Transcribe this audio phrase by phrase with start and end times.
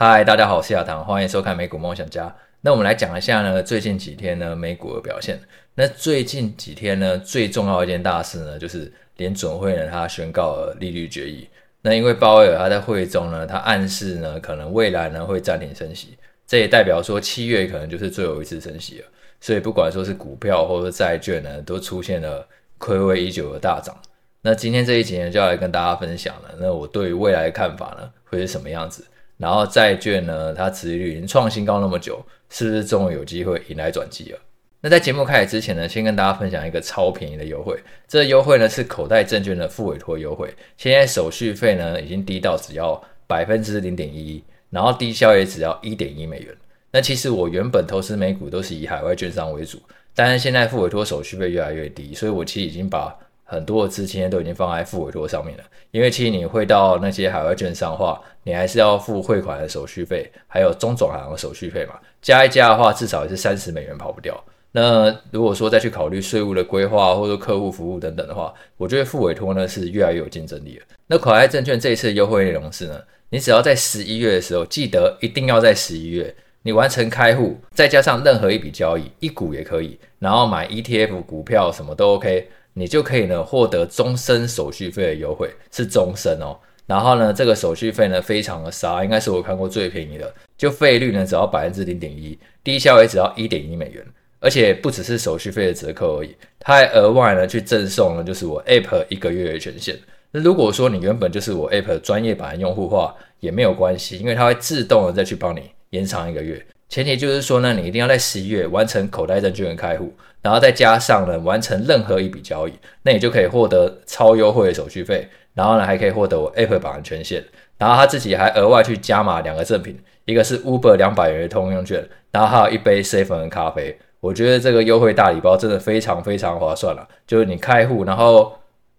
[0.00, 2.32] 嗨，大家好，我是亚堂，欢迎收看美股梦想家。
[2.60, 5.40] 那我们来讲一下呢，最近几天呢美股的表现。
[5.74, 11.48] 那最近几天呢，最重要一件大事呢，就是联准会呢，它宣告了利率决议。
[11.82, 19.06] 那因为鲍威尔他在会中呢，他暗示呢，可能未来呢会暂停升息，这也代表说七月可能就是最后一次升息了。
[19.40, 22.46] 所以不管说是股票或者债券呢，都出现了
[22.78, 24.00] 暌违已久的大涨。
[24.42, 26.54] 那今天这一集呢，就要来跟大家分享了。
[26.60, 29.04] 那我对于未来的看法呢，会是什么样子？
[29.38, 34.38] 然后债券呢，它殖利率已经创新高那么久，是不是终于有机会迎来转机了？
[34.80, 37.76] 那在节目开始之前呢，先跟大家分享一个超便宜的优惠。
[38.06, 46.56] 这个优惠呢是口袋证券的复委托优惠，现在手续费呢已经低到只要百分之零点一，然后低消也只要一点一美元。
[46.90, 49.78] 那其实我原本投资美股都是以海外券商为主，
[50.14, 53.14] 但是现在复委托手续费越来越低，所以我其实已经把
[53.50, 64.38] 很多的资金都已经放在付委托上面了，因为其实你会到那些海外券商的话，你还是要付汇款的手续费，还有中转行的手续费嘛，加一加的话，至少也是三十美元跑不掉。
[64.70, 70.84] 那如果说再去考虑税务的规划或者客户服务等等的话，我觉得付委托呢是越来越有竞争力了。
[71.06, 76.36] 那口袋证券这一次优惠内容是呢，你只要在十一月的时候，记得一定要在十一月，
[76.68, 82.46] 你完成开户，再加上任何一笔交易，一股也可以，然后买 ETF 股票什么都 OK。
[82.74, 86.58] 你就可以呢获得终身手续费的优惠，是终身哦。
[86.84, 94.04] 然后呢，这个手续费呢非常的少，应该是我看过最便宜的，就费率呢只要百分之零点一，低消也只要一点一美元。
[94.38, 99.98] 而且不只是手续费的折扣而已，它还额外呢去赠送呢就是我 App 一个月的权限。
[100.32, 106.64] 那如果说你原本就是我 App 专业版的用户话，也没有关系，因为它会自动的再去帮你延长一个月。
[106.88, 112.72] 前提就是说呢，你一定要在十一月完成口袋证券开户，然后再加上呢完成任何一笔交易，
[113.02, 117.44] 那你就可以获得超优惠的手续费，然后呢还可以获得我 App 版的权限，
[117.76, 123.98] 然后他自己还额外去加码两个赠品，一个是 Uber 两百元的通用券，然后还有一杯 seven 的咖啡。
[124.20, 128.52] 我觉得这个优惠大礼包真的非常非常划算了，就是你开户然后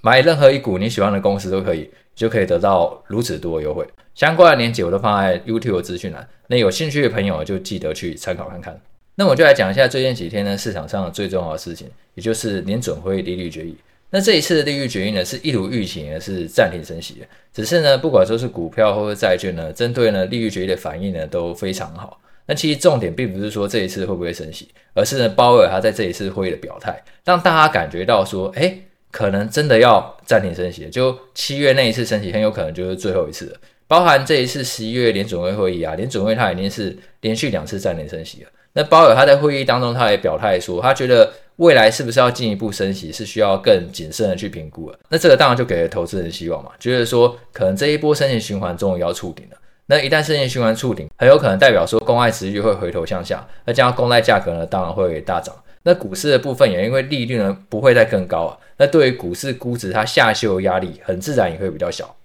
[0.00, 3.86] 买任何一股你喜欢的公司都可以，就可以得到如此多的优惠。
[4.14, 8.80] 相关的链接我都放在 YouTube 资讯栏，那有兴趣的朋友就记得去参考看看。
[9.16, 13.76] 那我就来讲一下最近几天呢市场上最重要的事情，也就是年准会利率决议。
[14.10, 22.20] 那这一次的利率决议呢是一如预期呢是暂停升息的，只是呢不管说是股票或者债券呢，针对呢利率决议的反应呢都非常好。
[22.46, 28.82] 那其实重点并不是说这一次会不会升息，而是呢鲍威尔他在这一次会议的表态，让大家感觉到说，诶，
[29.14, 33.56] 可能真的要暂停升息，就七月那一次升息很有可能就是最后一次了。
[33.86, 38.48] 包含这一次十一月联准会会议啊，联准会他已经是连续两次暂停升息了。
[38.72, 44.98] 那鲍尔他在会议当中，他也表态说，他觉得未来是不是要进一步升息，是需要更谨慎的去评估了。
[45.08, 49.56] 那这个当然就给了投资人希望嘛，觉得说可能这一波升息循环终于要触顶了。
[49.86, 55.54] 那一旦升息循环触顶，很有可能代表说公债持续会回头向下，那这样公债价格呢，当然会大涨。
[55.84, 62.16] 那股市的部分也因为利率呢不会再更高啊，那对于股市估值它下修压力，很自然也会比较小。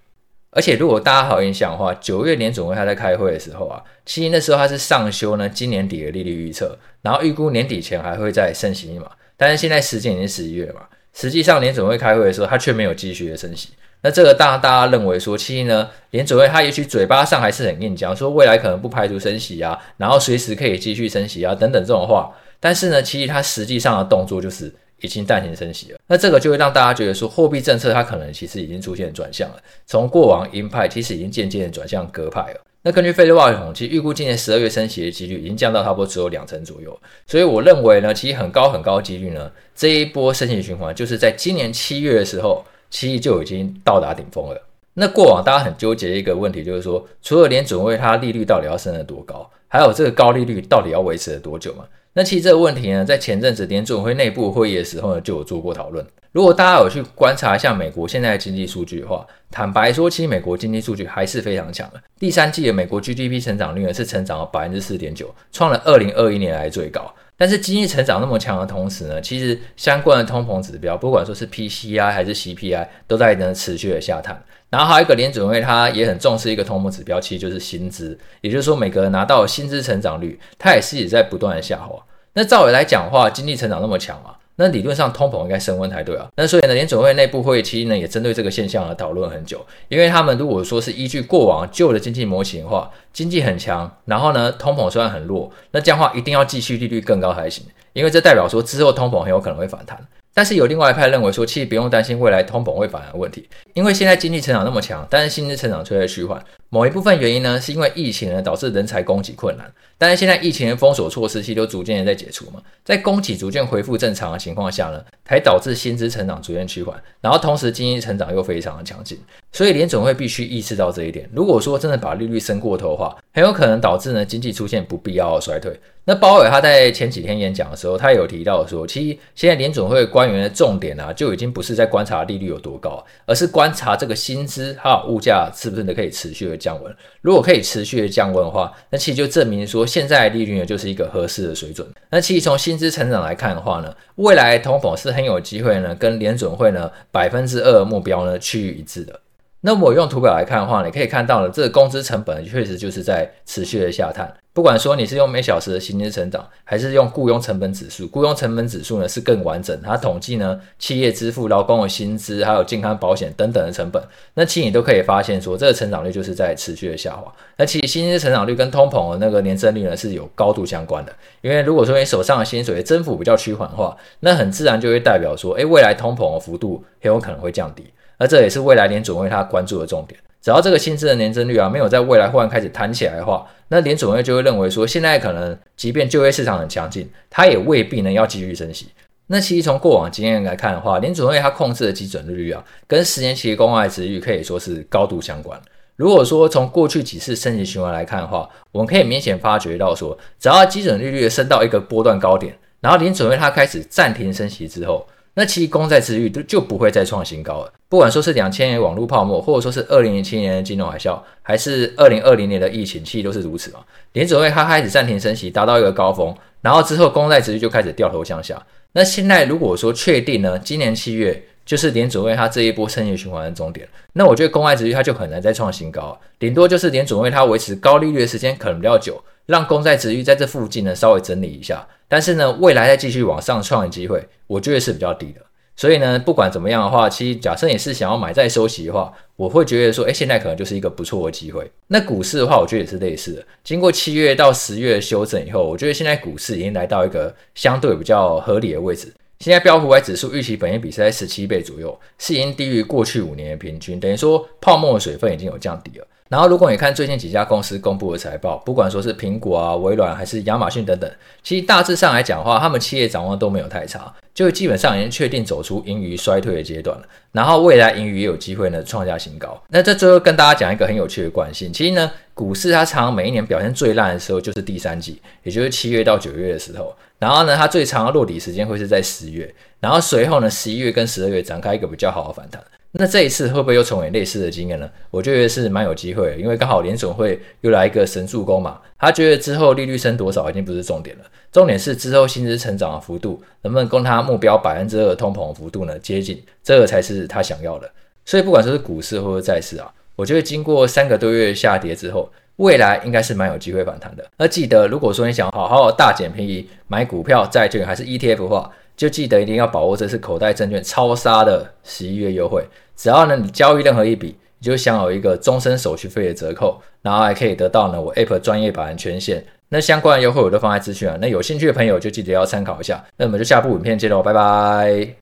[0.51, 9.11] 而且，如果大家好印象的话，九月年总会他在开会的时候啊，其实那时候他是上修呢今年底的利率预测，然后预估年底前还会再升息一码。
[9.37, 10.81] 但是现在时间已经十一月了嘛，
[11.13, 13.69] 实际上年总会开会的时候，他却没有继续的升息。
[14.01, 22.33] 那这个大大家认为说，其实呢联准会他也许嘴巴上还是很硬讲，说未来可能不排除升息啊，然后随时可以继续升息啊等等这种话。
[22.59, 24.73] 但是呢，其实它实际上的动作就是。
[25.01, 29.55] 已经暂停升息了，那这个就会让大家觉得说，货币政策它可能其实已经出现转向了，
[29.85, 32.59] 从过往鹰派其实已经渐渐转向鸽派了。
[32.81, 44.61] 那根据费德瓦尔统计，预估今年十二月升息的几率已经降到差不多只有两成左右，所以我认为呢，其实很高很高的几率呢，这一波升息循环就是在今年七月的时候，其实就已经到达顶峰了。
[44.95, 51.85] 那过往大家很纠结的一个问题就是说，除了联准会它利率到底要升得多高，还有这个高利率到底要维持了多久嘛？
[52.13, 56.05] 那其实这个问题呢，在前阵子联准会内部会议的时候呢，就有做过讨论。
[56.31, 62.01] 如果大家有去观察一下美国现在的经济数据的话，坦白说，其实美国经济数据还是非常强的。
[62.19, 67.11] 第三季的美国 GDP 成长率呢，是成长了百分之四点九，创了二零二一年来最高。
[67.39, 74.43] 但是经济成长那么强的同时呢，其实相关的通膨指标，不管说是 PCI 还是 CPI，都在呢持续的下探。
[74.69, 81.95] 然后还有一个联准会，它也很重视一个通膨指标，其实就是薪资，也就是说每个人拿到薪资成长率，它也是也在不断的下滑。
[82.33, 86.27] 那照理来讲的话，经济成长那么强啊，那理论上通膨应该升温才对啊。
[86.35, 99.97] 那所以呢，联准会内部会议期呢也针对这个现象而讨论很久，因为他们如果说是依据过往旧的经济模型的话，经济很强，然后呢通膨虽然很弱，那这样的话一定要继续利率更高才行，因为这代表说之后通膨很有可能会反弹。
[100.31, 109.71] 但是有另外一派认为说，其实不用担心未来通膨会反弹的问题，因为现在经济成长那么强，但是薪资成长却在趋缓，某一部分原因呢，是因为疫情呢导致人才供给困难。
[109.97, 119.19] 但是现在疫情的封锁措施其实都逐渐的在解除嘛，在供给逐渐恢复正常的情况下呢，才导致薪资成长逐渐趋缓，然后同时经济成长又非常的强劲。
[119.51, 121.29] 所以联准会必须意识到这一点。
[121.33, 125.77] 如果说真的把利率升过头的话，很有可能导致呢经济出现不必要的衰退。
[126.05, 136.95] 那鲍威尔他在前几天演讲的时候，他有提到说，其实现在联准会官员的重点啊，就已经不是在观察利率有多高，而是观察这个薪资还有物价是不是可以持续的降温。
[137.21, 141.87] 如果可以持续的降温的话，那其实就证明说现在的利率呢就是一个合适的水准。
[142.09, 149.19] 那其实从薪资成长来看的话呢，未来通膨是很有机会呢跟联准会呢百分之二目标呢趋于一致的。
[149.61, 154.33] 那我用图表来看的话，你可以看到呢，这个工资成本确实就是在持续的下探。
[154.53, 164.01] 不管说你是用每小时的薪资成长，还是用雇佣成本指数，雇佣成本指数呢是更完整，它统计呢企业支付劳工的薪资，还有健康保险等等的成本。
[164.33, 167.31] 那其实你都可以发现说，这个成长率就是在持续的下滑。
[167.57, 171.13] 那其实薪资成长率跟通膨的那个年增率呢是有高度相关的。
[171.41, 177.83] 因为如果说你手上的薪水增幅比较趋缓的话，那很自然就会代表说，哎，未来通膨的幅度很有可能会降低。
[178.19, 180.19] 而这也是未来联准会他关注的重点。
[180.41, 188.87] 只要这个薪资的年增率啊没有在未来忽然开始弹起来的话，那联准会就会认为说，现在可能即便就业市场很强劲，它也未必能要继续升息。
[189.27, 195.59] 那其实从过往经验来看的话，联准会它控制的基准利率啊，跟十年期公债殖率可以说是高度相关。
[195.97, 205.05] 如果说从过去几次升息循环来看的话，我们可以明显发觉到说，只要基准利率升到一个波段高点，然后联准会它开始暂停升息之后，
[205.39, 207.71] 那其实公债殖率就不会再创新高了。
[207.87, 213.79] 不管说是两千年网络泡沫，或者说是二零零七年的金融海啸，还是二零二零年的疫情，其实都是如此嘛。
[214.11, 218.61] 联准会它开始暂停升息，达到一个高峰，然后之后公债殖率就开始掉头向下。
[218.91, 235.41] 那现在如果说确定呢，今年七月就是联准会它这一波升息循环的终点，那我觉得公债殖率它就很难再创新高，顶多就是联准会它维持高利率的时间可能比较久，让公债值域在这附近呢稍微整理一下，但是呢未来再继续往上创的机会，我觉得是比较低的。
[235.75, 241.71] 所以呢，不管怎么样的话，其实假设你是想要买再收息的话，我会觉得说，哎，现在可能就是一个不错的机会。
[241.87, 243.43] 那股市的话，我觉得也是类似的。
[243.63, 249.11] 经过七月到十月的修正以后，我觉得现在股市已经来到一个相对比较合理的位置。
[249.39, 256.05] 现在标普五百指数预期本益比是在十七倍左右，是已经低于过去五年的平均，等于说泡沫的水分已经有降低了。
[256.29, 267.03] 然后，如果你看最近几家公司公布的财报，不管说是苹果啊、微软还是亚马逊等等，其实大致上来讲的话，他们企业展望都没有太差，就基本上已经确定走出盈余衰退的阶段了。
[267.31, 269.59] 然后未来盈余也有机会呢创下新高。
[269.69, 276.95] 那这最后跟大家讲一个很有趣的惯性，其实呢，股市它常常每一年表现最烂的时候就是第三季，也就是七月到九月的时候。
[277.17, 282.63] 然后呢，它最长的落底时间会是在十月，然后随后呢，十一月跟十二月展开一个比较好的反弹。
[282.91, 284.89] 那这一次会不会又重演类似的经验呢？
[285.11, 288.79] 我觉得是蛮有机会，因为刚好联总会又来一个神助攻嘛。
[288.97, 297.89] 他觉得之后利率升多少已经不是重点了，重点是之后薪资成长的幅度能不能跟他目标百分之二通膨幅度呢接近，这个才是他想要的。
[298.25, 304.25] 所以不管说是股市或者债市啊，我觉得经过三个多月下跌之后，未来应该是蛮有机会反弹的。
[304.35, 312.61] 而记得，如果说你想好好大捡便宜买股票、债券还是 ETF 的话，就记得一定要把握这次口袋证券超杀的十一月优惠，
[312.97, 319.41] 只要呢你交易任何一笔，你就享有一个终身手续费的折扣，然后还可以得到呢我 App 专业版权限。
[319.69, 323.01] 那相关的优惠我都放在资讯了，那有兴趣的朋友就记得要参考一下。
[323.15, 325.15] 那我们就下部影片见喽，拜拜。